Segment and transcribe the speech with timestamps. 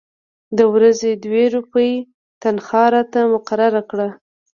[0.57, 1.91] د ورځې دوې روپۍ
[2.41, 4.07] تنخوا راته مقرره کړه.